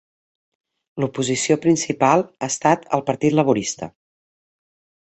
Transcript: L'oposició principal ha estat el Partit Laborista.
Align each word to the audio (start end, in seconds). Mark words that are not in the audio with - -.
L'oposició 1.03 1.59
principal 1.67 2.27
ha 2.47 2.51
estat 2.55 2.89
el 2.99 3.07
Partit 3.13 3.39
Laborista. 3.43 3.93